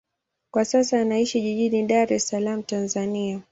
Kwa 0.51 0.65
sasa 0.65 1.01
anaishi 1.01 1.41
jijini 1.41 1.87
Dar 1.87 2.13
es 2.13 2.27
Salaam, 2.27 2.63
Tanzania. 2.63 3.41